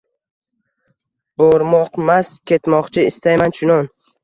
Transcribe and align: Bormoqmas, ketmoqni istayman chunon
Bormoqmas, 1.43 2.33
ketmoqni 2.53 3.07
istayman 3.13 3.57
chunon 3.61 3.95